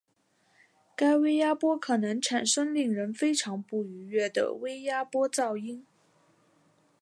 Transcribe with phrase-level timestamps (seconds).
[0.95, 5.85] 该微压波可能产生令人非常不愉悦的微压波噪音。